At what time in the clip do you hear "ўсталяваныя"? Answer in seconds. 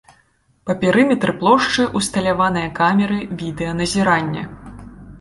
2.01-2.75